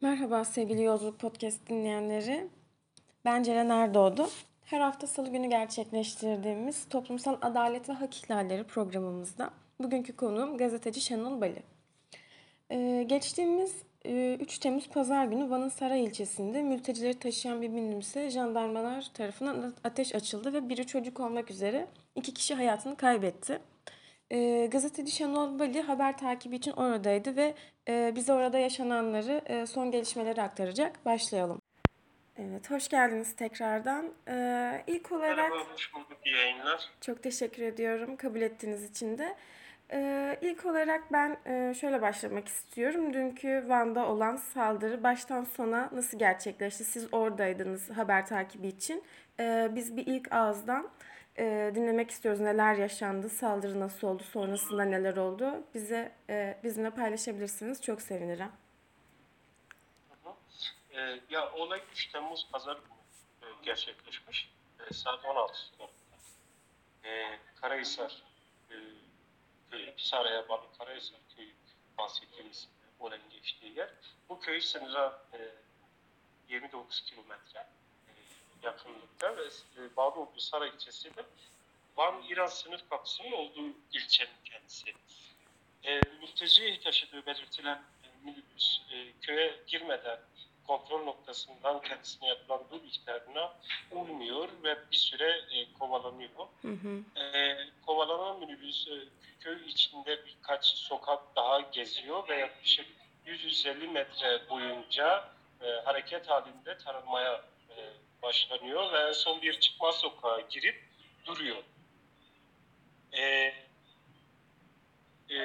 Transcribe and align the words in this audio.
Merhaba 0.00 0.44
sevgili 0.44 0.82
Yolculuk 0.82 1.18
Podcast 1.18 1.68
dinleyenleri. 1.68 2.48
Ben 3.24 3.42
Ceren 3.42 3.68
Erdoğdu. 3.68 4.28
Her 4.64 4.80
hafta 4.80 5.06
salı 5.06 5.28
günü 5.28 5.50
gerçekleştirdiğimiz 5.50 6.88
Toplumsal 6.88 7.36
Adalet 7.42 7.88
ve 7.88 7.92
Hak 7.92 8.16
İhlalleri 8.16 8.64
programımızda 8.64 9.50
bugünkü 9.80 10.16
konuğum 10.16 10.56
gazeteci 10.58 11.00
Şenol 11.00 11.40
Bali. 11.40 11.62
Ee, 12.70 13.04
geçtiğimiz 13.08 13.74
e, 14.04 14.36
3 14.40 14.58
Temmuz 14.58 14.88
Pazar 14.88 15.24
günü 15.24 15.50
Van'ın 15.50 15.68
Saray 15.68 16.04
ilçesinde 16.04 16.62
mültecileri 16.62 17.18
taşıyan 17.18 17.62
bir 17.62 17.68
minibüse 17.68 18.30
jandarmalar 18.30 19.10
tarafından 19.14 19.74
ateş 19.84 20.14
açıldı 20.14 20.52
ve 20.52 20.68
biri 20.68 20.86
çocuk 20.86 21.20
olmak 21.20 21.50
üzere 21.50 21.86
iki 22.14 22.34
kişi 22.34 22.54
hayatını 22.54 22.96
kaybetti. 22.96 23.58
E, 24.30 24.66
gazeteci 24.66 25.12
Şenol 25.12 25.58
Bali 25.58 25.80
haber 25.80 26.18
takibi 26.18 26.56
için 26.56 26.72
oradaydı 26.72 27.36
ve 27.36 27.54
e, 27.88 28.12
bize 28.16 28.32
orada 28.32 28.58
yaşananları, 28.58 29.40
e, 29.46 29.66
son 29.66 29.90
gelişmeleri 29.90 30.42
aktaracak. 30.42 31.04
Başlayalım. 31.04 31.60
Evet, 32.38 32.70
hoş 32.70 32.88
geldiniz 32.88 33.36
tekrardan. 33.36 34.12
E, 34.28 34.82
ilk 34.86 35.12
olarak... 35.12 35.50
Merhaba, 35.50 35.72
hoş 35.72 35.94
bulduk. 35.94 36.18
İyi 36.24 36.36
yayınlar. 36.36 36.90
Çok 37.00 37.22
teşekkür 37.22 37.62
ediyorum 37.62 38.16
kabul 38.16 38.40
ettiğiniz 38.40 38.90
için 38.90 39.18
de. 39.18 39.36
Ee, 39.92 40.38
ilk 40.42 40.66
olarak 40.66 41.12
ben 41.12 41.36
e, 41.46 41.74
şöyle 41.74 42.02
başlamak 42.02 42.48
istiyorum. 42.48 43.12
Dünkü 43.12 43.64
Van'da 43.68 44.06
olan 44.06 44.36
saldırı 44.36 45.02
baştan 45.02 45.44
sona 45.44 45.90
nasıl 45.92 46.18
gerçekleşti? 46.18 46.84
Siz 46.84 47.14
oradaydınız 47.14 47.90
haber 47.90 48.26
takibi 48.26 48.68
için. 48.68 49.04
Ee, 49.40 49.68
biz 49.74 49.96
bir 49.96 50.06
ilk 50.06 50.32
ağızdan 50.32 50.88
e, 51.38 51.72
dinlemek 51.74 52.10
istiyoruz. 52.10 52.40
Neler 52.40 52.74
yaşandı, 52.74 53.28
saldırı 53.28 53.80
nasıl 53.80 54.08
oldu, 54.08 54.22
sonrasında 54.22 54.84
neler 54.84 55.16
oldu? 55.16 55.64
Bize 55.74 56.12
e, 56.30 56.60
bizimle 56.64 56.90
paylaşabilirsiniz. 56.90 57.82
Çok 57.82 58.02
sevinirim. 58.02 58.52
Ee, 60.98 61.20
ya 61.30 61.52
olay 61.52 61.82
3 61.92 62.06
Temmuz 62.06 62.48
Pazar 62.52 62.76
günü 62.76 62.98
e, 63.42 63.46
gerçekleşmiş. 63.62 64.50
E, 64.90 64.94
saat 64.94 65.24
16 65.24 65.58
sularında. 65.58 65.92
E, 67.04 67.38
Karahisar 67.60 68.22
e, 68.70 68.74
Saraya 69.96 70.48
bağlı 70.48 70.66
Karahisar 70.78 71.20
köyü 71.36 71.52
bahsettiğimiz 71.98 72.68
olayın 73.00 73.30
geçtiği 73.30 73.78
yer. 73.78 73.90
Bu 74.28 74.40
köy 74.40 74.60
sınıra 74.60 75.22
e, 75.32 75.38
29 76.48 77.00
kilometre 77.00 77.58
e, 77.58 77.66
yakınlıkta 78.62 79.36
ve 79.36 79.42
e, 79.76 79.96
olduğu 79.96 80.40
Saray 80.40 80.68
ilçesi 80.68 81.16
de 81.16 81.22
Van-İran 81.96 82.46
sınır 82.46 82.84
kapısının 82.90 83.32
olduğu 83.32 83.74
ilçenin 83.92 84.30
kendisi. 84.44 84.92
E, 85.84 86.00
mülteci 86.20 86.80
taşıdığı 86.84 87.26
belirtilen 87.26 87.82
e, 88.04 88.24
minibüs 88.24 88.80
e, 88.92 89.12
köye 89.20 89.60
girmeden 89.66 90.18
kontrol 90.66 91.04
noktasından 91.04 91.80
kendisine 91.80 92.28
yapılan 92.28 92.60
bu 92.70 92.76
ihtarına 92.76 93.52
uymuyor 93.90 94.48
ve 94.62 94.76
bir 94.90 94.96
süre 94.96 95.40
e, 95.50 95.72
kovalanıyor. 95.78 96.30
Hı 96.62 96.68
hı. 96.68 97.20
E, 97.20 97.56
kovalanan 97.86 98.38
minibüs 98.38 98.88
e, 98.88 98.94
köy 99.40 99.68
içinde 99.68 100.26
birkaç 100.26 100.64
sokak 100.64 101.36
daha 101.36 101.60
geziyor 101.60 102.28
ve 102.28 102.36
yaklaşık 102.36 102.86
150 103.26 103.88
metre 103.88 104.48
boyunca 104.50 105.28
e, 105.62 105.66
hareket 105.84 106.30
halinde 106.30 106.78
taranmaya 106.78 107.44
başlanıyor 108.28 108.92
ve 108.92 108.98
en 108.98 109.12
son 109.12 109.42
bir 109.42 109.60
çıkmaz 109.60 110.00
sokağa 110.00 110.40
girip 110.50 110.82
duruyor. 111.26 111.56
E, 113.12 113.22
e, 115.30 115.36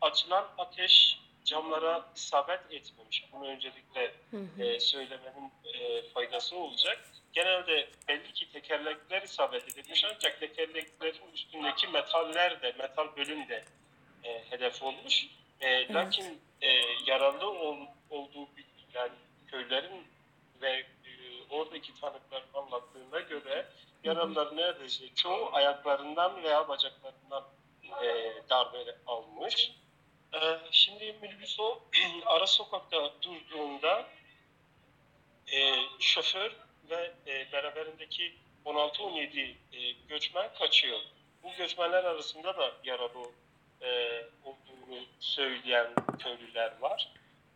açılan 0.00 0.48
ateş 0.58 1.18
camlara 1.44 2.12
isabet 2.16 2.60
etmemiş. 2.70 3.24
Bunu 3.32 3.46
öncelikle 3.46 4.14
Hı 4.30 4.36
hı. 4.36 4.62
e, 4.62 4.80
söylemenin 4.80 5.52
e, 5.74 6.02
faydası 6.02 6.56
olacak. 6.56 7.04
Genelde 7.32 7.88
belli 8.08 8.32
ki 8.32 8.52
tekerlekler 8.52 9.22
isabet 9.22 9.68
edilmiş 9.68 10.04
ancak 10.04 10.40
tekerleklerin 10.40 11.32
üstündeki 11.34 11.88
metaller 11.88 12.62
de, 12.62 12.74
metal 12.78 13.16
bölüm 13.16 13.48
de 13.48 13.64
e, 14.24 14.50
hedef 14.50 14.82
olmuş. 14.82 15.26
E, 15.60 15.92
Lakin 15.92 16.40
e, 16.60 16.68
yaralı 17.06 17.50
ol, 17.50 17.78
olduğu 18.10 18.48
yani 18.94 19.12
köylerin 19.46 20.06
ve 20.62 20.86
oradaki 21.86 22.00
tanıkların 22.00 22.54
anlattığına 22.54 23.20
göre 23.20 23.66
yaralılar 24.04 24.56
neredeyse 24.56 25.14
çoğu 25.14 25.50
ayaklarından 25.52 26.42
veya 26.42 26.68
bacaklarından 26.68 27.44
e, 28.02 28.32
darbe 28.50 28.96
almış. 29.06 29.72
E, 30.34 30.38
şimdi 30.70 31.16
minibüs 31.22 31.58
ara 32.26 32.46
sokakta 32.46 33.12
durduğunda 33.22 34.06
e, 35.52 35.74
şoför 36.00 36.56
ve 36.90 37.12
e, 37.26 37.52
beraberindeki 37.52 38.34
16-17 38.64 39.54
e, 39.72 39.92
göçmen 40.08 40.50
kaçıyor. 40.58 40.98
Bu 41.42 41.52
göçmenler 41.58 42.04
arasında 42.04 42.56
da 42.56 42.72
yaralı 42.84 43.30
e, 43.82 44.22
olduğunu 44.44 45.04
söyleyen 45.20 45.94
köylüler 46.18 46.72
var. 46.80 47.08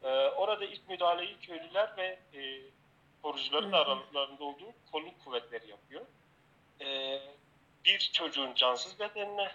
E, 0.03 0.09
orada 0.09 0.65
ilk 0.65 0.89
müdahaleyi 0.89 1.37
köylüler 1.41 1.97
ve 1.97 2.19
e, 2.35 2.61
korucuların 3.23 3.73
aralarında 3.73 4.45
olduğu 4.45 4.73
kolluk 4.93 5.25
kuvvetleri 5.25 5.71
yapıyor. 5.71 6.07
E, 6.81 7.21
bir 7.85 8.11
çocuğun 8.13 8.55
cansız 8.55 9.01
bedenine 9.01 9.53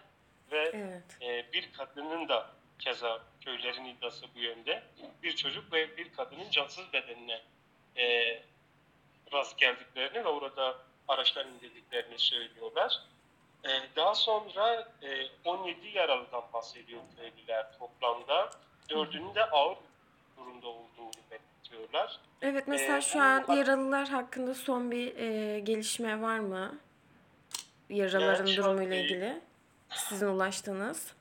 ve 0.52 0.72
Evet. 0.74 1.04
e, 1.22 1.54
bir 1.54 1.74
kadının 1.74 2.30
da 2.30 2.50
keza 2.80 3.20
köylerin 3.42 3.86
iddiası 3.86 4.26
bu 4.36 4.40
yönde. 4.40 4.84
Bir 5.24 5.36
çocuk 5.36 5.74
ve 5.74 5.98
bir 5.98 6.14
kadının 6.14 6.50
cansız 6.50 6.94
bedenine 6.94 7.42
e, 7.98 8.36
rast 9.34 9.58
geldiklerini 9.58 10.26
ve 10.26 10.30
orada 10.30 10.78
araçtan 11.08 11.48
indirdiklerini 11.48 12.20
söylüyorlar. 12.20 13.02
E, 13.64 13.70
daha 13.96 14.16
sonra 14.16 14.94
e, 15.02 15.28
17 15.46 15.88
yaralıdan 15.88 16.44
bahsediyor 16.54 17.02
köylüler 17.18 17.78
toplamda. 17.80 18.50
Dördünün 18.90 19.36
de 19.36 19.44
ağır 19.44 19.78
durumda 20.38 20.68
olduğunu 20.68 21.12
belirtiyorlar. 21.72 22.20
Evet, 22.42 22.68
mesela 22.68 22.98
Ee, 22.98 23.02
şu 23.02 23.18
bu- 23.20 23.22
an 23.22 23.56
yaralılar 23.56 24.08
hakkında 24.10 24.54
son 24.54 24.92
bir 24.92 25.16
e, 25.18 25.60
gelişme 25.60 26.22
var 26.22 26.40
mı? 26.40 26.80
Yaraların 27.90 28.46
an, 28.46 28.56
durumuyla 28.56 28.96
ilgili. 28.96 29.42
Sizin 29.90 30.28
ulaştığınız. 30.28 31.14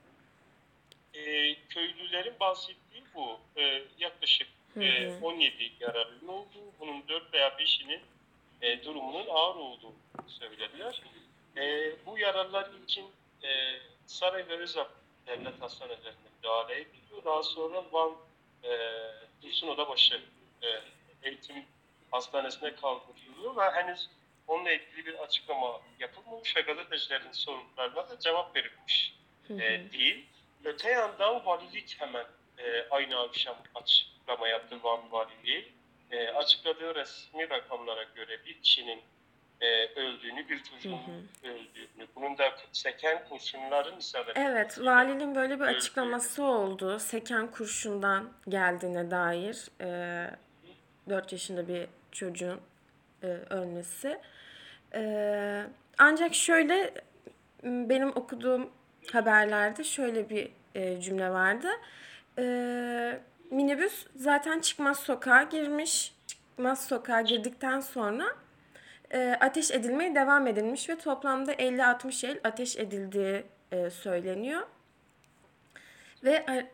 E, 1.15 1.55
köylülerin 1.55 2.35
bahsettiği 2.41 3.05
bu. 3.15 3.39
E, 3.57 3.83
yaklaşık 3.99 4.49
e, 4.81 5.11
hı. 5.11 5.19
17 5.27 5.73
yaralının 5.81 6.29
olduğu, 6.29 6.73
bunun 6.81 7.09
4 7.09 7.35
veya 7.35 7.49
5'inin 7.49 8.01
e, 8.63 8.85
durumunun 8.85 9.27
ağır 9.31 9.57
olduğunu 9.57 9.95
söylediler. 10.27 11.03
E, 11.57 11.93
bu 12.07 12.19
yaralılar 12.19 12.71
için 12.85 13.05
e, 13.43 13.49
Saray 14.07 14.49
ve 14.49 14.57
Özak 14.59 14.91
devlet 15.27 15.63
hastanelerinde 15.63 16.09
müdahale 16.37 16.75
ediliyor. 16.81 17.25
Daha 17.25 17.43
sonra 17.43 17.85
Van 17.93 18.13
e, 18.65 18.71
Dursun 19.43 19.69
Odabaşı 19.69 20.21
e, 20.63 20.69
eğitim 21.23 21.65
hastanesine 22.11 22.75
kaldırılıyor 22.75 23.57
ve 23.57 23.71
henüz 23.71 24.09
onunla 24.47 24.71
ilgili 24.71 25.07
bir 25.07 25.15
açıklama 25.15 25.81
yapılmamış 25.99 26.57
ve 26.57 26.61
gazetecilerin 26.61 27.33
sorunlarına 27.33 28.09
da 28.09 28.19
cevap 28.19 28.57
verilmiş 28.57 29.15
Hı 29.49 29.55
hı. 29.55 29.63
e, 29.63 29.93
değil. 29.93 30.27
Öte 30.65 30.91
yandan 30.91 31.47
valilik 31.47 31.97
hemen 32.01 32.27
e, 32.59 32.87
aynı 32.91 33.21
akşam 33.21 33.57
açıklama 33.75 34.49
yaptı 34.49 34.83
Van 34.83 35.13
Valiliği. 35.13 35.73
E, 36.11 36.29
açıkladığı 36.29 36.95
resmi 36.95 37.51
rakamlara 37.51 38.03
göre 38.03 38.45
bir 38.47 38.63
kişinin 38.63 39.03
e, 39.61 40.01
öldüğünü, 40.01 40.49
bir 40.49 40.63
çocuğun 40.63 40.93
Hı 40.93 41.49
öldüğünü, 41.49 42.07
bunun 42.17 42.39
da 42.39 42.45
seken 42.73 43.29
kurşunların 43.29 43.99
isabet 43.99 44.37
Evet, 44.39 44.79
valinin 44.81 45.35
böyle 45.35 45.55
bir 45.55 45.65
öldüğünü. 45.65 45.77
açıklaması 45.77 46.45
oldu. 46.45 46.99
Seken 46.99 47.51
kurşundan 47.51 48.31
geldiğine 48.49 49.11
dair. 49.11 49.69
E, 49.81 50.31
4 51.09 51.33
yaşında 51.33 51.69
bir 51.69 51.87
çocuğun 52.13 52.61
e, 53.23 53.27
ölmesi. 53.27 54.21
E, 54.95 55.63
ancak 55.99 56.35
şöyle 56.35 56.95
benim 57.63 58.09
okuduğum 58.09 58.71
haberlerde 59.13 59.85
şöyle 59.85 60.31
bir 60.31 60.51
e, 60.75 61.01
cümle 61.01 61.31
vardı. 61.31 61.69
E, 62.39 62.45
minibüs 63.51 64.07
zaten 64.17 64.61
çıkmaz 64.61 64.99
sokağa 65.01 65.43
girmiş. 65.43 66.15
Çıkmaz 66.27 66.89
sokağa 66.89 67.21
girdikten 67.21 67.81
sonra 67.81 68.25
e, 69.15 69.39
ateş 69.41 69.71
edilmeye 69.71 70.15
devam 70.15 70.47
edilmiş 70.47 70.89
ve 70.89 70.99
toplamda 70.99 71.55
50-60 71.55 72.27
el 72.27 72.41
ateş 72.45 72.77
edildiği 72.77 73.45
e, 73.73 73.91
söyleniyor. 73.91 74.67
Ve 76.25 76.31
e, 76.31 76.73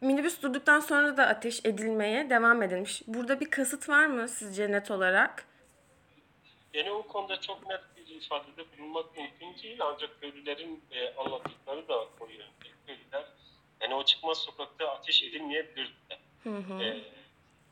minibüs 0.00 0.42
durduktan 0.42 0.80
sonra 0.80 1.16
da 1.16 1.26
ateş 1.26 1.64
edilmeye 1.64 2.30
devam 2.30 2.62
edilmiş. 2.62 3.02
Burada 3.06 3.40
bir 3.40 3.50
kasıt 3.50 3.88
var 3.88 4.06
mı 4.06 4.28
sizce 4.28 4.72
net 4.72 4.90
olarak? 4.90 5.46
Yani 6.74 6.90
o 6.90 7.02
konuda 7.02 7.40
çok 7.40 7.68
net 7.68 7.80
bir 7.96 8.14
ifadede 8.14 8.64
bulunmak 8.78 9.16
mümkün 9.16 9.62
değil 9.62 9.78
ancak 9.80 10.20
köylülerin 10.20 10.82
e, 10.90 11.14
anlattıkları 11.14 11.88
da 11.88 11.98
o 12.20 12.26
yönde. 12.28 12.76
Köylüler 12.86 13.24
yani 13.80 13.94
o 13.94 14.04
çıkmaz 14.04 14.38
sokakta 14.38 14.88
ateş 14.90 15.22
edilmeyebilir. 15.22 15.94
Hı 16.42 16.50
hı. 16.50 16.82
E, 16.82 17.00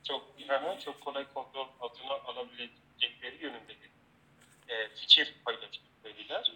çok 0.09 0.23
hemen 0.47 0.79
çok 0.79 1.01
kolay 1.01 1.27
kontrol 1.35 1.67
altına 1.81 2.13
alabilecekleri 2.13 3.37
yönünde 3.43 3.69
bir 3.69 3.94
e, 4.85 4.89
fikir 4.95 5.35
paylaştı 5.45 5.83
köylüler. 6.03 6.53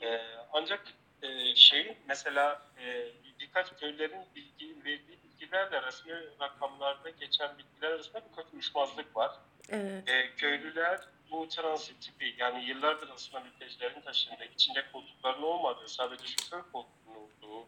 E, 0.00 0.20
ancak 0.52 0.86
e, 1.22 1.54
şey 1.54 1.96
mesela 2.08 2.62
e, 2.78 3.06
birkaç 3.40 3.80
köylerin 3.80 4.20
bilgi, 4.34 4.84
verdiği 4.84 5.18
bilgilerle 5.24 5.82
resmi 5.82 6.12
rakamlarda 6.40 7.10
geçen 7.10 7.58
bilgiler 7.58 7.90
arasında 7.90 8.22
birkaç 8.30 8.46
uyuşmazlık 8.52 9.16
var. 9.16 9.30
Evet. 9.68 10.08
E, 10.08 10.36
köylüler 10.36 11.00
bu 11.30 11.48
transit 11.48 12.02
tipi 12.02 12.34
yani 12.38 12.64
yıllardır 12.64 13.08
aslında 13.14 13.44
mültecilerin 13.44 14.00
taşındığı, 14.00 14.44
içinde 14.44 14.84
koltukların 14.92 15.42
olmadığı, 15.42 15.88
sadece 15.88 16.26
şoför 16.26 16.62
koltuğunun 16.72 17.16
olduğu, 17.16 17.66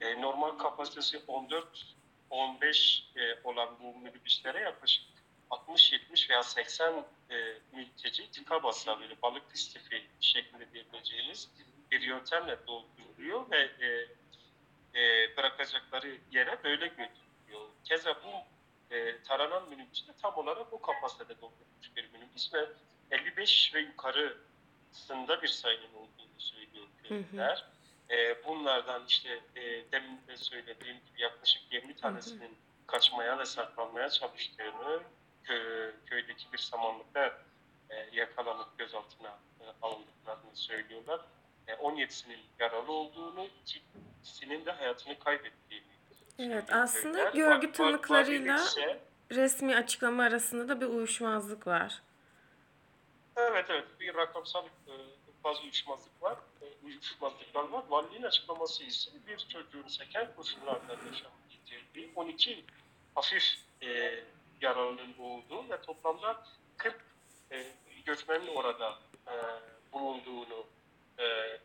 e, 0.00 0.20
normal 0.20 0.50
kapasitesi 0.50 1.18
14-15 2.30 3.02
e, 3.16 3.40
olan 3.44 3.68
bu 3.80 3.98
minibüslere 3.98 4.60
yaklaşık 4.60 5.04
60-70 5.50 6.30
veya 6.30 6.42
80 6.42 7.04
e, 7.30 7.54
mülteci 7.72 8.30
tıka 8.30 8.62
basa 8.62 9.00
böyle 9.00 9.22
balık 9.22 9.42
istifi 9.54 10.06
şeklinde 10.20 10.72
diyebileceğimiz 10.72 11.50
bir 11.90 12.00
yöntemle 12.00 12.58
dolduruluyor 12.66 13.50
ve 13.50 13.58
e, 13.58 14.08
e, 15.00 15.36
bırakacakları 15.36 16.18
yere 16.32 16.64
böyle 16.64 16.86
götürülüyor. 16.86 17.68
Keza 17.84 18.14
bu 18.24 18.30
e, 18.94 19.22
taranan 19.22 19.68
minibüs 19.68 20.08
de 20.08 20.12
tam 20.22 20.34
olarak 20.34 20.72
o 20.72 20.80
kapasitede 20.80 21.34
doldurulmuş 21.34 21.96
bir 21.96 22.12
minibüs 22.12 22.54
ve 22.54 22.66
55 23.10 23.74
ve 23.74 23.80
yukarısında 23.80 25.42
bir 25.42 25.48
sayının 25.48 25.94
olduğunu 25.94 26.38
söylüyor 26.38 26.86
köylüler. 27.02 27.66
E, 28.10 28.44
bunlardan 28.44 29.02
işte 29.08 29.40
e, 29.56 29.92
demin 29.92 30.20
de 30.28 30.36
söylediğim 30.36 30.96
gibi 30.96 31.22
yaklaşık 31.22 31.62
20 31.72 31.96
tanesinin 31.96 32.58
kaçmaya 32.86 33.38
ve 33.38 33.46
saklanmaya 33.46 34.10
çalıştığını 34.10 35.02
kö, 35.44 35.92
köydeki 36.06 36.52
bir 36.52 36.58
samanlıkta 36.58 37.38
e, 37.90 37.96
yakalanıp 38.12 38.78
gözaltına 38.78 39.38
e, 39.60 39.64
alındıklarını 39.82 40.54
söylüyorlar. 40.56 41.20
E, 41.68 41.72
17'sinin 41.72 42.38
yaralı 42.58 42.92
olduğunu, 42.92 43.46
ikisinin 44.22 44.66
de 44.66 44.72
hayatını 44.72 45.18
kaybettiğini 45.18 45.84
Evet, 46.38 46.72
aslında 46.72 47.30
görgü 47.30 47.66
bak- 47.68 47.74
tanıklarıyla 47.74 48.56
bakılırsa- 48.56 48.98
resmi 49.30 49.76
açıklama 49.76 50.22
arasında 50.22 50.68
da 50.68 50.80
bir 50.80 50.86
uyuşmazlık 50.86 51.66
var. 51.66 52.02
Evet 53.36 53.64
evet 53.68 53.84
bir 54.00 54.14
rakamsal 54.14 54.64
e, 54.66 54.92
bazı 55.44 55.62
uyuşmazlık 55.62 56.22
var. 56.22 56.36
E, 56.62 56.64
uyuşmazlıklar 56.86 57.68
var. 57.68 57.84
Valiliğin 57.88 58.22
açıklaması 58.22 58.84
ise 58.84 59.10
bir 59.26 59.38
çocuğun 59.38 59.88
seken 59.88 60.28
koşullardan 60.36 60.96
yaşam 61.12 61.32
getirdiği 61.50 62.12
12 62.14 62.64
hafif 63.14 63.44
e, 63.82 64.14
yaralının 64.60 65.14
olduğu 65.18 65.68
ve 65.70 65.82
toplamda 65.82 66.44
40 66.76 67.04
e, 67.52 67.66
göçmenin 68.06 68.46
orada 68.56 68.98
e, 69.28 69.34
bulunduğunu 69.92 70.66
e, 71.18 71.24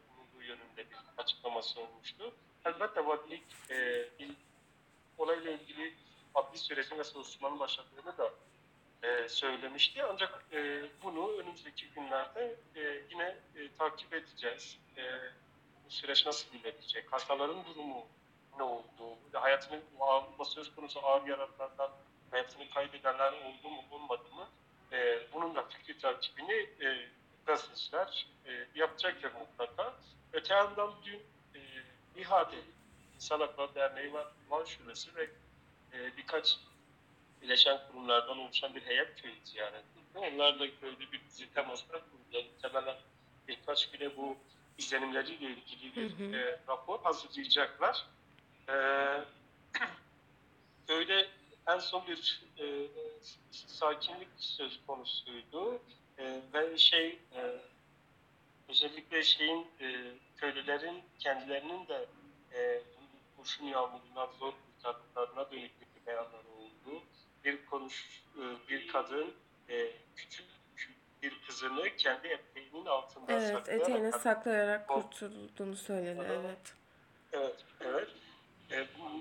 bulunduğu 0.09 0.43
yönünde 0.43 0.89
bir 0.89 0.97
açıklaması 1.17 1.81
olmuştu. 1.81 2.33
Elbette 2.65 3.05
valilik 3.05 3.43
e, 3.69 4.07
il- 4.19 4.35
olayla 5.17 5.51
ilgili 5.51 5.93
adli 6.35 6.57
sürecin 6.57 6.97
ve 6.99 7.03
soruşturmanın 7.03 7.59
başladığını 7.59 8.17
da 8.17 8.31
e, 9.03 9.29
söylemişti. 9.29 10.03
Ancak 10.03 10.45
e, 10.53 10.85
bunu 11.03 11.31
önümüzdeki 11.31 11.87
günlerde 11.89 12.55
e, 12.75 12.81
yine 13.11 13.35
e, 13.55 13.71
takip 13.77 14.13
edeceğiz. 14.13 14.77
E, 14.97 15.03
bu 15.85 15.89
süreç 15.91 16.25
nasıl 16.25 16.53
ilerleyecek? 16.55 17.13
Hastaların 17.13 17.65
durumu 17.65 18.05
ne 18.57 18.63
oldu? 18.63 19.17
Hayatını 19.33 19.81
ağır, 19.99 20.23
söz 20.45 20.75
konusu 20.75 20.99
ağır 21.05 21.27
yaralardan 21.27 21.91
hayatını 22.35 22.69
kaybedenler 22.69 23.31
oldu 23.31 23.69
mu 23.69 23.83
olmadı 23.91 24.29
mı? 24.35 24.47
E, 24.91 25.19
bunun 25.33 25.55
da 25.55 25.63
fikri 25.63 25.97
takibini 25.97 26.53
e, 26.53 27.09
gazeteciler 27.45 28.27
e, 28.45 28.67
yapacaktır 28.75 29.31
mutlaka. 29.33 29.93
Öte 30.33 30.53
yandan 30.53 30.93
dün 31.05 31.21
e, 31.55 31.59
İHA'de 32.15 32.55
İnsan 33.15 33.39
Hakları 33.39 33.75
Derneği 33.75 34.13
var, 34.13 34.27
Van 34.49 34.65
Şubesi 34.65 35.15
ve 35.15 35.23
e, 35.93 36.17
birkaç 36.17 36.57
bileşen 37.41 37.79
kurumlardan 37.87 38.37
oluşan 38.39 38.75
bir 38.75 38.85
heyet 38.85 39.21
köyü 39.21 39.35
ziyaret 39.43 39.75
etti. 39.75 40.19
Onlar 40.19 40.59
da 40.59 40.79
köyde 40.79 41.11
bir 41.11 41.23
dizi 41.25 41.53
temaslar 41.53 42.01
kurdular. 42.11 42.45
Muhtemelen 42.53 42.95
birkaç 43.47 43.91
güne 43.91 44.17
bu 44.17 44.37
izlenimleriyle 44.77 45.45
ilgili 45.45 45.95
bir 45.95 46.19
Hı 46.19 46.37
hı. 46.37 46.37
e, 46.37 46.59
rapor 46.67 46.99
hazırlayacaklar. 47.03 48.05
E, 48.69 48.75
köyde 50.87 51.27
en 51.67 51.79
son 51.79 52.07
bir 52.07 52.43
e, 52.59 52.65
sakinlik 53.51 54.27
söz 54.37 54.79
konusuydu. 54.87 55.81
E, 56.17 56.41
ve 56.53 56.77
şey 56.77 57.07
e, 57.07 57.41
özellikle 58.69 59.23
şeyin 59.23 59.67
e, 59.81 60.11
köylülerin 60.37 61.03
kendilerinin 61.19 61.87
de 61.87 62.05
e, 62.53 62.81
kurşun 63.37 63.65
yağmurundan 63.65 64.29
zor 64.39 64.53
kurtardıklarına 64.53 65.51
dönük 65.51 65.71
bir 65.81 66.05
beyanlar 66.07 66.45
oldu. 66.57 67.01
Bir 67.45 67.65
konuş 67.65 68.23
e, 68.37 68.69
bir 68.69 68.87
kadın 68.87 69.33
e, 69.69 69.91
küçük 70.15 70.45
bir 71.21 71.41
kızını 71.47 71.95
kendi 71.97 72.27
eteğinin 72.27 72.85
altında 72.85 73.33
Evet, 73.33 73.47
saklayarak 73.47 74.21
saklayarak 74.21 74.87
kurtulduğunu 74.87 75.75
söyledi. 75.75 76.25
Evet. 76.29 76.73
Evet, 77.33 77.65
evet. 77.81 78.09
E, 78.71 78.87
bu, 78.99 79.11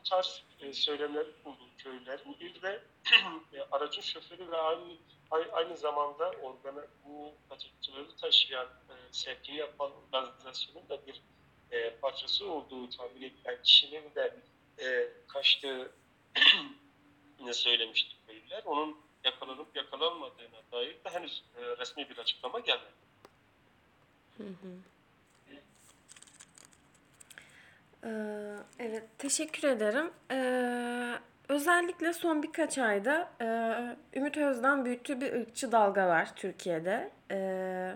bu, 0.00 0.08
tarz 0.08 0.42
e, 0.60 0.72
söylemleri 0.72 1.28
buldu 1.44 1.62
köylerin. 1.78 2.40
Bir 2.40 2.62
de 2.62 2.82
e, 3.52 3.60
aracın 3.72 4.02
şoförü 4.02 4.50
ve 4.50 4.56
aynı 4.56 4.96
ay- 5.30 5.50
aynı 5.52 5.76
zamanda 5.76 6.30
organa, 6.30 6.86
bu 7.04 7.32
kaçakçıları 7.48 8.16
taşıyan, 8.16 8.66
e, 8.66 8.94
sevkini 9.12 9.56
yapan 9.56 9.92
organizasyonun 9.92 10.88
da 10.88 11.06
bir 11.06 11.22
e, 11.70 11.90
parçası 11.90 12.50
olduğu 12.50 12.90
tahmin 12.90 13.22
edilen 13.22 13.62
kişinin 13.62 14.14
de 14.14 14.36
e, 14.78 15.08
kaçtığı 15.28 15.92
ne 17.40 17.54
söylemişti 17.54 18.16
köylüler. 18.26 18.62
Onun 18.64 18.96
yakalanıp 19.24 19.76
yakalanmadığına 19.76 20.62
dair 20.72 21.04
de 21.04 21.10
henüz 21.10 21.42
e, 21.56 21.76
resmi 21.76 22.08
bir 22.10 22.18
açıklama 22.18 22.60
gelmedi. 22.60 23.00
Hı 24.36 24.44
hı. 24.44 24.72
Ee, 28.04 28.08
evet, 28.78 29.02
teşekkür 29.18 29.68
ederim. 29.68 30.10
Ee, 30.30 31.12
özellikle 31.48 32.12
son 32.12 32.42
birkaç 32.42 32.78
ayda 32.78 33.28
e, 33.40 34.18
Ümit 34.18 34.36
Özdağ 34.36 34.84
büyüttüğü 34.84 35.20
bir 35.20 35.32
ırkçı 35.32 35.72
dalga 35.72 36.08
var 36.08 36.28
Türkiye'de. 36.36 37.10
Ee, 37.30 37.94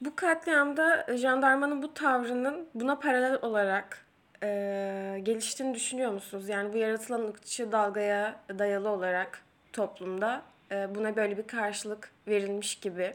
bu 0.00 0.16
katliamda 0.16 1.16
jandarmanın 1.16 1.82
bu 1.82 1.94
tavrının 1.94 2.68
buna 2.74 2.98
paralel 2.98 3.38
olarak 3.42 4.06
e, 4.42 5.20
geliştiğini 5.22 5.74
düşünüyor 5.74 6.12
musunuz? 6.12 6.48
Yani 6.48 6.72
bu 6.72 6.76
yaratılan 6.76 7.28
ırkçı 7.28 7.72
dalgaya 7.72 8.40
dayalı 8.58 8.88
olarak 8.88 9.42
toplumda 9.72 10.42
e, 10.72 10.94
buna 10.94 11.16
böyle 11.16 11.38
bir 11.38 11.46
karşılık 11.46 12.10
verilmiş 12.28 12.74
gibi 12.74 13.14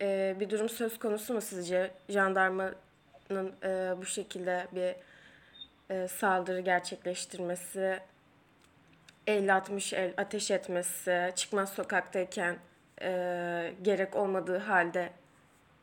e, 0.00 0.36
bir 0.40 0.50
durum 0.50 0.68
söz 0.68 0.98
konusu 0.98 1.34
mu 1.34 1.40
sizce? 1.40 1.90
Jandarmanın 2.08 2.74
e, 3.36 3.94
bu 3.96 4.06
şekilde 4.06 4.68
bir 4.72 4.96
e, 5.94 6.08
saldırı 6.08 6.60
gerçekleştirmesi, 6.60 8.00
50-60 9.26 9.96
el 9.96 10.14
ateş 10.16 10.50
etmesi, 10.50 11.32
çıkmaz 11.36 11.72
sokaktayken 11.72 12.58
e, 13.02 13.74
gerek 13.82 14.16
olmadığı 14.16 14.58
halde 14.58 15.12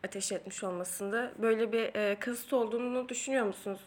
ateş 0.06 0.32
etmiş 0.32 0.64
olmasında 0.64 1.32
böyle 1.38 1.72
bir 1.72 1.96
e, 1.96 2.20
kasıt 2.20 2.54
olduğunu 2.54 3.10
düşünüyor 3.10 3.46
musunuz? 3.46 3.82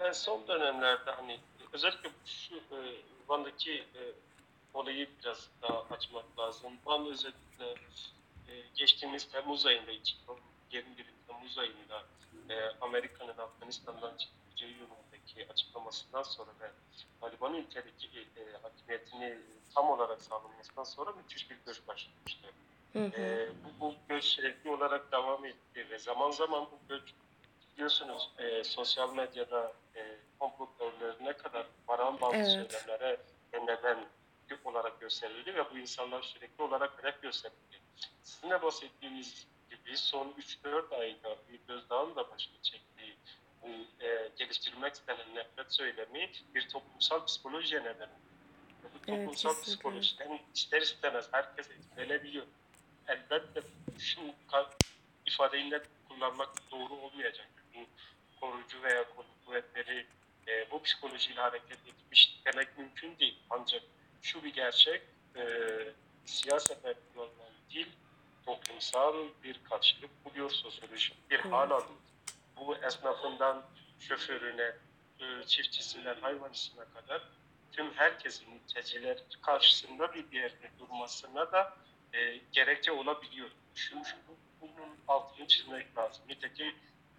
Yani 0.00 0.14
son 0.14 0.48
dönemlerde 0.48 1.10
hani 1.10 1.38
özellikle 1.72 2.10
şu 2.24 2.56
e, 2.56 2.78
Van'daki 3.28 3.72
e, 3.72 4.00
olayı 4.74 5.08
biraz 5.22 5.48
daha 5.62 5.82
açmak 5.90 6.38
lazım. 6.38 6.72
Van 6.86 7.06
özellikle 7.06 7.64
e, 8.48 8.52
geçtiğimiz 8.74 9.24
Temmuz 9.24 9.66
ayında, 9.66 9.92
2021 9.92 11.06
Temmuz 11.32 11.58
ayında 11.58 12.02
e, 12.48 12.76
Amerika'nın 12.80 13.38
Afganistan'dan 13.38 14.16
çekileceği 14.16 14.76
yolundaki 14.80 15.52
açıklamasından 15.52 16.22
sonra 16.22 16.50
ve 16.60 16.70
Taliban'ın 17.20 17.56
ülkedeki 17.56 18.28
e, 18.36 18.56
hakimiyetini 18.62 19.38
tam 19.74 19.90
olarak 19.90 20.22
sağlamasından 20.22 20.84
sonra 20.84 21.12
müthiş 21.12 21.50
bir 21.50 21.56
göç 21.66 21.80
başlamıştı. 21.88 22.48
Hı 22.92 22.98
hı. 22.98 23.20
E, 23.20 23.48
bu, 23.64 23.80
bu 23.80 23.94
göç 24.08 24.24
sürekli 24.24 24.70
olarak 24.70 25.12
devam 25.12 25.44
etti 25.44 25.90
ve 25.90 25.98
zaman 25.98 26.30
zaman 26.30 26.62
bu 26.62 26.78
göç 26.88 27.14
biliyorsunuz 27.74 28.30
e, 28.38 28.64
sosyal 28.64 29.14
medyada 29.14 29.72
e, 29.96 30.16
komplo 30.38 30.68
teorilerine 30.78 31.32
kadar 31.32 31.66
varan 31.88 32.20
bazı 32.20 32.36
Evet. 32.36 32.72
söylemlere 32.72 33.20
neden 33.52 34.06
olarak 34.64 35.00
gösterildi 35.00 35.54
ve 35.54 35.70
bu 35.70 35.78
insanlar 35.78 36.22
sürekli 36.22 36.62
olarak 36.62 36.98
hedef 36.98 37.22
gösterildi. 37.22 37.80
Sizin 38.22 38.50
de 38.50 38.62
bahsettiğiniz 38.62 39.46
gibi 39.84 39.96
son 39.96 40.34
3-4 40.64 40.94
ayda 40.96 41.36
Ümit 41.48 41.70
Özdağ'ın 41.70 42.16
da 42.16 42.30
başını 42.30 42.62
çektiği 42.62 43.16
bu 43.62 43.68
e, 44.04 44.30
geliştirilmek 44.36 44.94
istenen 44.94 45.34
nefret 45.34 45.72
söylemi 45.72 46.30
bir 46.54 46.68
toplumsal 46.68 47.26
psikolojiye 47.26 47.80
neden 47.80 47.92
oluyor. 47.92 48.08
Bu 48.82 48.88
Evet, 48.88 49.06
toplumsal 49.06 49.50
kesinlikle. 49.50 49.72
psikolojiden 49.72 50.40
ister 50.54 50.82
istemez 50.82 51.28
herkes 51.32 51.70
etkilenebiliyor. 51.70 52.46
Elbette 53.08 53.60
şu 53.98 54.20
ifadeyi 55.26 55.72
kullanmak 56.08 56.70
doğru 56.70 56.94
olmayacak. 56.94 57.48
Bu 57.74 57.78
koruyucu 58.40 58.82
veya 58.82 59.04
kolluk 59.16 59.46
kuvvetleri 59.46 60.06
e, 60.48 60.70
bu 60.70 60.82
psikolojiyle 60.82 61.40
hareket 61.40 61.78
etmiş 61.88 62.40
demek 62.46 62.78
mümkün 62.78 63.18
değil. 63.18 63.38
Ancak 63.50 63.82
şu 64.22 64.44
bir 64.44 64.52
gerçek, 64.54 65.02
e, 65.36 65.42
siyasetle 66.24 66.94
kullanılan 67.14 67.52
dil 67.70 67.86
toplumsal 68.46 69.14
bir 69.44 69.64
karşılık 69.64 70.24
buluyor, 70.24 70.50
sosyolojik 70.50 71.30
bir 71.30 71.40
hal 71.40 71.70
alıyor. 71.70 71.98
Bu 72.56 72.76
esnafından 72.76 73.62
şoförüne, 74.00 74.72
e, 75.20 75.46
çiftçisinden 75.46 76.20
hayvancısına 76.20 76.84
kadar 76.84 77.22
tüm 77.72 77.94
herkesin 77.94 78.50
mülteciler 78.54 79.18
karşısında 79.42 80.14
bir 80.14 80.32
yerde 80.32 80.70
durmasına 80.78 81.52
da 81.52 81.76
e, 82.12 82.40
gerekçe 82.52 82.92
olabiliyor. 82.92 83.50
Şu, 83.74 84.04
şu, 84.04 84.16
bu- 84.28 84.36
bunun 84.60 84.96
altını 85.08 85.46
çizmek 85.48 85.98
lazım. 85.98 86.24
Nitekim 86.28 86.74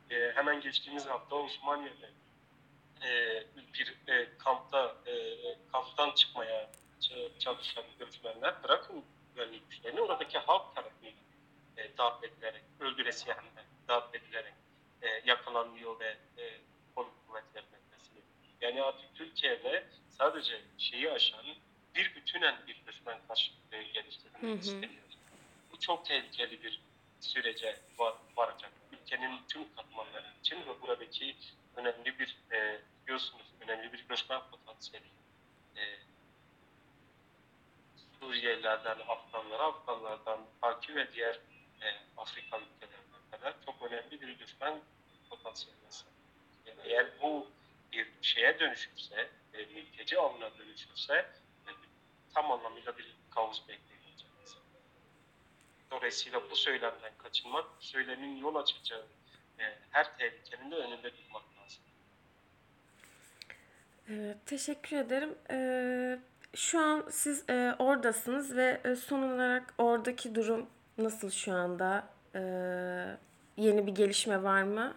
e, 0.09 0.31
hemen 0.35 0.61
geçtiğimiz 0.61 1.05
hafta 1.05 1.35
Osmaniye'de 1.35 2.09
e, 3.07 3.43
bir 3.73 3.95
e, 4.07 4.37
kampta 4.37 4.95
e, 5.05 5.13
kamptan 5.71 6.11
çıkmaya 6.11 6.69
ç- 7.01 7.39
çalışan 7.39 7.83
göçmenler 7.99 8.63
bırakın 8.63 9.03
güvenlik 9.35 9.69
güçlerini 9.71 10.01
oradaki 10.01 10.37
halk 10.37 10.75
tarafından 10.75 11.02
e, 11.77 11.97
darp 11.97 12.23
edilerek, 12.23 12.61
öldüresiye 12.79 13.35
hem 13.35 13.43
de 13.43 13.63
darp 13.87 14.15
edilerek 14.15 14.53
e, 15.01 15.07
yakalanıyor 15.25 15.99
ve 15.99 16.17
e, 16.37 16.59
kolluk 16.95 17.27
kuvvetlerine 17.27 17.77
teslim 17.91 18.17
ediliyor. 18.17 18.55
Yani 18.61 18.83
artık 18.83 19.15
Türkiye'de 19.15 19.87
sadece 20.09 20.61
şeyi 20.77 21.11
aşan 21.11 21.45
bir 21.95 22.15
bütünen 22.15 22.55
bir 22.67 22.81
göçmen 22.85 23.19
karşılığı 23.27 23.81
geliştirilmek 23.93 24.41
Hı 24.41 24.47
hı. 24.47 24.59
isteniyor. 24.59 25.03
Bu 25.71 25.79
çok 25.79 26.05
tehlikeli 26.05 26.63
bir 26.63 26.81
sürece 27.19 27.79
var, 27.97 28.13
varacak. 28.37 28.71
Ülkenin 28.91 29.39
tüm 29.47 29.75
katmanları 29.75 30.27
için 30.39 30.55
ve 30.55 30.81
buradaki 30.81 31.35
önemli 31.75 32.19
bir 32.19 32.37
e, 32.51 32.81
biliyorsunuz 33.03 33.45
önemli 33.61 33.93
bir 33.93 34.07
göçmen 34.09 34.41
potansiyeli. 34.51 35.05
E, 35.75 35.81
Suriyelilerden 38.19 38.97
Afganlara, 39.07 39.63
Afganlardan 39.63 40.39
Pakistan 40.61 40.95
ve 40.95 41.13
diğer 41.13 41.39
e, 41.83 41.87
Afrika 42.17 42.59
ülkelerine 42.59 43.29
kadar 43.31 43.55
çok 43.65 43.91
önemli 43.91 44.21
bir 44.21 44.29
göçmen 44.29 44.81
potansiyeline 45.29 45.91
sahip. 45.91 46.13
Yani 46.65 46.79
eğer 46.83 47.07
bu 47.21 47.47
bir 47.91 48.07
şeye 48.21 48.59
dönüşürse, 48.59 49.29
e, 49.53 49.65
mülteci 49.65 50.19
avına 50.19 50.57
dönüşürse 50.57 51.13
e, 51.67 51.71
tam 52.33 52.51
anlamıyla 52.51 52.97
bir 52.97 53.15
kaos 53.31 53.61
bekleyecek. 53.67 53.93
Dolayısıyla 55.91 56.51
bu 56.51 56.55
söylemden 56.55 57.11
kaçınmak, 57.17 57.65
söylemin 57.79 58.37
yol 58.37 58.55
açacağı 58.55 59.05
e, 59.59 59.63
her 59.91 60.17
tehlikenin 60.17 60.71
de 60.71 60.75
önünde 60.75 61.17
durmak 61.17 61.43
lazım. 61.57 61.83
Evet, 64.09 64.37
teşekkür 64.45 64.97
ederim. 64.97 65.35
Ee, 65.51 66.19
şu 66.55 66.79
an 66.79 67.05
siz 67.09 67.49
e, 67.49 67.75
oradasınız 67.79 68.55
ve 68.55 68.81
e, 68.85 68.95
son 68.95 69.21
olarak 69.21 69.73
oradaki 69.77 70.35
durum 70.35 70.69
nasıl 70.97 71.31
şu 71.31 71.53
anda? 71.53 72.07
Ee, 72.35 73.17
yeni 73.57 73.87
bir 73.87 73.95
gelişme 73.95 74.43
var 74.43 74.63
mı? 74.63 74.93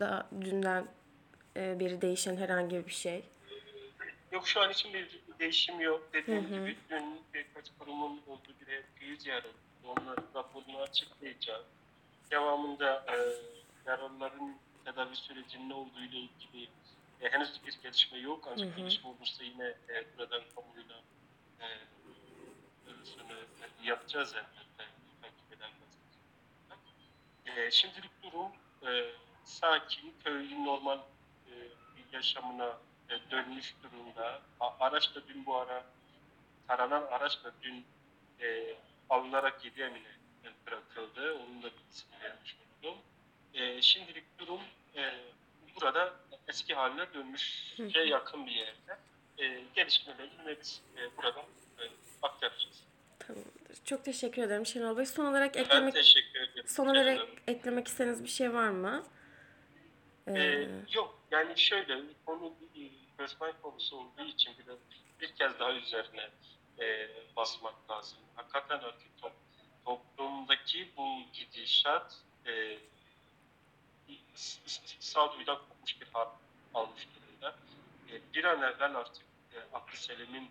Daha 0.00 0.26
dünden 0.40 0.86
e, 1.56 1.80
beri 1.80 2.00
değişen 2.00 2.36
herhangi 2.36 2.86
bir 2.86 2.92
şey. 2.92 3.24
Yok 4.32 4.48
şu 4.48 4.60
an 4.60 4.70
için 4.70 4.92
bir 4.94 5.20
değişim 5.38 5.80
yok. 5.80 6.08
Dediğim 6.12 6.44
Hı 6.44 6.46
hı. 6.46 6.60
gibi 6.60 6.76
dün 6.90 7.20
birkaç 7.34 7.64
kurumun 7.78 8.20
olduğu 8.26 8.54
bir 8.66 8.82
bir 9.00 9.18
ziyaret. 9.18 9.54
Onların 9.84 10.24
raporunu 10.34 10.78
açıklayacağım. 10.78 11.64
Devamında 12.30 13.04
e, 13.08 13.16
yaralıların 13.86 14.56
tedavi 14.84 15.16
sürecinin 15.16 15.68
ne 15.68 15.74
olduğu 15.74 16.00
ile 16.00 16.16
ilgili 16.16 16.68
e, 17.20 17.28
henüz 17.30 17.60
bir 17.66 17.78
gelişme 17.82 18.18
yok. 18.18 18.48
Ancak 18.52 18.68
Hı 18.68 18.72
hı. 18.72 18.76
gelişme 18.76 19.10
olursa 19.10 19.44
yine 19.44 19.64
e, 19.64 20.04
buradan 20.18 20.42
kamuyla 20.54 20.96
e, 21.60 21.66
e, 21.66 23.34
yapacağız 23.84 24.34
elbette. 24.34 24.69
Takip 27.44 27.58
eden 27.58 27.64
gazeteciler. 27.64 27.66
E, 27.66 27.70
şimdilik 27.70 28.22
durum 28.22 28.52
e, 28.86 29.10
sakin, 29.44 30.14
köylü 30.24 30.64
normal 30.64 30.98
e, 31.46 31.52
yaşamına 32.12 32.78
e, 33.08 33.30
dönmüş 33.30 33.74
durumda. 33.82 34.42
A- 34.60 34.74
araç 34.80 35.14
da 35.14 35.28
dün 35.28 35.46
bu 35.46 35.56
ara 35.56 35.84
taranan 36.68 37.02
araç 37.10 37.44
da 37.44 37.52
dün 37.62 37.84
e, 38.40 38.74
alınarak 39.10 39.64
yedi 39.64 39.82
emine 39.82 40.08
e, 40.44 40.66
bırakıldı. 40.66 41.34
Onun 41.34 41.62
da 41.62 41.66
bilgisini 41.66 42.20
vermiş 42.22 42.56
oldum. 42.84 42.98
E, 43.54 43.82
şimdilik 43.82 44.38
durum 44.38 44.60
e, 44.96 45.14
burada 45.80 46.14
eski 46.48 46.74
haline 46.74 47.14
dönmüş 47.14 47.74
Hı 47.76 47.82
hı. 47.82 47.90
şey 47.90 48.08
yakın 48.08 48.46
bir 48.46 48.52
yerde. 48.52 48.98
E, 49.38 49.64
gelişmeleri 49.74 50.30
biz 50.60 50.82
e, 50.96 51.16
buradan 51.16 51.44
e, 51.78 51.82
aktaracağız. 52.22 52.82
Tamamdır. 53.34 53.84
Çok 53.84 54.04
teşekkür 54.04 54.42
ederim 54.42 54.66
Şenol 54.66 54.96
Bey. 54.96 55.06
Son 55.06 55.24
olarak 55.24 55.54
Ben 55.54 55.60
eklemek 55.60 55.94
teşekkür 55.94 56.40
ederim. 56.40 56.64
son 56.68 56.86
olarak 56.86 57.16
Canım. 57.18 57.30
eklemek 57.46 57.88
istediğiniz 57.88 58.24
bir 58.24 58.28
şey 58.28 58.54
var 58.54 58.68
mı? 58.68 59.02
Ee, 60.26 60.32
Ee, 60.32 60.68
yok 60.92 61.18
yani 61.30 61.58
şöyle 61.58 62.00
konu 62.26 62.52
göçmen 63.18 63.52
konusu 63.62 63.96
olduğu 63.96 64.22
için 64.24 64.52
bir, 64.58 64.66
de 64.66 64.72
bir 65.20 65.32
kez 65.34 65.58
daha 65.58 65.72
üzerine 65.72 66.28
e, 66.80 67.08
basmak 67.36 67.90
lazım. 67.90 68.18
Hakikaten 68.36 68.78
artık 68.78 69.18
top, 69.22 69.32
toplumdaki 69.84 70.88
bu 70.96 71.18
gidişat 71.32 72.16
e, 72.46 72.78
sağduyudan 75.00 75.58
kopmuş 75.68 76.00
bir 76.00 76.06
hal 76.12 76.28
almış 76.74 77.08
durumda. 77.16 77.56
E, 78.12 78.34
bir 78.34 78.44
an 78.44 78.62
evvel 78.62 78.94
artık 78.96 79.22
e, 79.54 79.58
aklı 79.76 79.96
selimin 79.96 80.50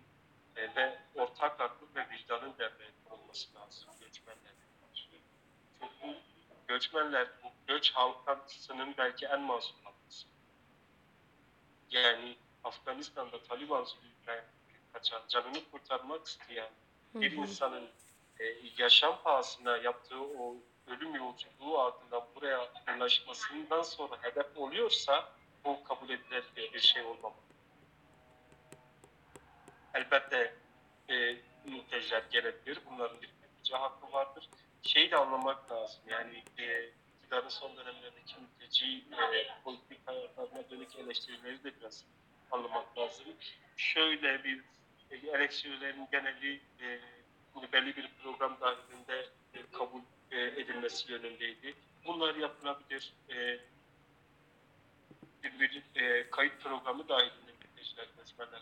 e, 0.56 0.74
ve 0.76 0.98
ortak 1.14 1.60
aklı 1.60 1.86
ve 1.94 2.06
vicdanın 2.10 2.52
devreye 2.58 2.90
konulması 3.08 3.54
lazım 3.54 3.88
göçmenlerle 4.00 4.66
karşı. 4.80 5.08
Çünkü 5.10 5.94
bu 6.02 6.14
göçmenler, 6.68 7.28
bu 7.44 7.48
göç 7.66 7.92
halkasının 7.92 8.94
belki 8.98 9.26
en 9.26 9.40
masum 9.40 9.76
halkası. 9.84 10.26
Yani 11.90 12.36
Afganistan'da 12.64 13.42
Taliban 13.42 13.84
zulmünden 13.84 14.44
kaçan, 14.92 15.22
canını 15.28 15.70
kurtarmak 15.70 16.26
isteyen 16.26 16.70
bir 17.14 17.32
insanın 17.32 17.88
e, 18.40 18.44
yaşam 18.78 19.22
pahasına 19.22 19.76
yaptığı 19.76 20.20
o 20.20 20.56
ölüm 20.86 21.14
yolculuğu 21.14 21.78
ardından 21.78 22.22
buraya 22.34 22.68
ulaşmasından 22.96 23.82
sonra 23.82 24.16
hedef 24.22 24.56
oluyorsa 24.56 25.32
bu 25.64 25.84
kabul 25.84 26.10
edilebilir 26.10 26.72
bir 26.72 26.80
şey 26.80 27.02
olmamalı. 27.02 27.49
Elbette 29.94 30.54
e, 31.10 31.36
mülteciler 31.64 32.22
gelebilir. 32.30 32.78
Bunların 32.90 33.22
bir 33.22 33.30
mülteci 33.42 33.76
hakkı 33.76 34.12
vardır. 34.12 34.48
Şeyi 34.82 35.10
de 35.10 35.16
anlamak 35.16 35.72
lazım. 35.72 36.00
Yani 36.06 36.44
e, 36.58 36.90
iktidarın 37.18 37.48
son 37.48 37.76
dönemlerdeki 37.76 38.34
mülteci 38.40 39.04
e, 39.12 39.62
politikalarına 39.64 40.70
dönük 40.70 40.96
eleştirileri 40.96 41.64
de 41.64 41.80
biraz 41.80 42.04
anlamak 42.50 42.98
lazım. 42.98 43.26
Şöyle 43.76 44.44
bir 44.44 44.60
e, 45.10 45.16
eleştirilerin 45.16 46.08
geneli 46.12 46.60
e, 46.80 47.00
belli 47.72 47.96
bir 47.96 48.10
program 48.22 48.56
dahilinde 48.60 49.26
e, 49.54 49.58
kabul 49.72 50.00
e, 50.30 50.40
edilmesi 50.40 51.12
yönündeydi. 51.12 51.74
Bunlar 52.06 52.34
yapılabilir. 52.34 53.12
E, 53.30 53.58
bir, 55.42 55.60
bir 55.60 55.82
e, 55.94 56.30
kayıt 56.30 56.60
programı 56.60 57.08
dahilinde 57.08 57.52
mülteciler, 57.60 58.06
göçmenler 58.18 58.60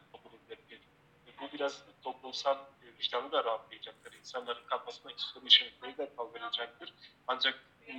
bu 1.41 1.53
biraz 1.53 1.83
toplumsal 2.03 2.57
e, 2.57 2.99
vicdanı 2.99 3.33
da 3.33 3.45
rahatlayacaktır. 3.45 4.13
İnsanların 4.13 4.67
kafasındaki 4.67 5.23
soru 5.23 5.47
işaretleri 5.47 5.99
de 5.99 6.11
kaldıracaktır. 6.17 6.95
Ancak 7.27 7.55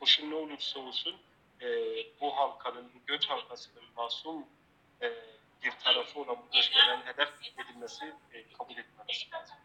koşul 0.00 0.24
ne 0.24 0.34
olursa 0.34 0.80
olsun 0.80 1.16
e, 1.60 1.66
bu 2.20 2.36
halkanın, 2.36 2.90
bu 2.94 2.98
göç 3.06 3.26
halkasının 3.28 3.84
masum 3.96 4.46
e, 5.02 5.12
bir 5.64 5.70
tarafı 5.70 6.20
olan 6.20 6.36
bu 6.36 6.56
göçmenlerin 6.56 7.02
hedef 7.06 7.28
edilmesi 7.58 8.04
e, 8.32 8.52
kabul 8.58 8.72
edilmesi 8.72 9.30
lazım. 9.32 9.56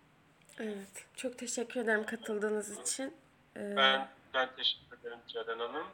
Evet. 0.60 1.06
Çok 1.16 1.38
teşekkür 1.40 1.80
ederim 1.80 2.06
katıldığınız 2.06 2.80
için. 2.80 3.18
Ee, 3.58 3.76
Ben, 3.76 4.10
ben 4.34 4.56
teşekkür 4.56 4.98
ederim 5.00 5.20
Ceren 5.28 5.60
Hanım. 5.60 5.88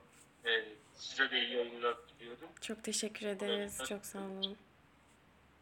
E, 0.46 0.66
size 0.94 1.32
de 1.32 1.40
iyi 1.40 1.54
yayınlar 1.56 1.96
diliyorum. 2.20 2.50
çok 2.62 2.84
teşekkür 2.84 3.26
ederiz. 3.28 3.82
Çok 3.90 4.06
sağ 4.06 4.20
olun. 4.20 4.58